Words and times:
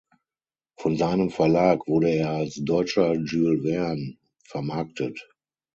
Von 0.79 0.97
seinem 0.97 1.29
Verlag 1.29 1.85
wurde 1.87 2.09
er 2.09 2.31
als 2.31 2.55
„deutscher 2.55 3.13
Jules 3.13 3.61
Verne“ 3.71 4.17
vermarktet. 4.47 5.29